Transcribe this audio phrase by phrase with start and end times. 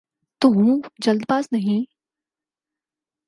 [0.41, 1.81] تو ہوں‘ جلد باز نہیں۔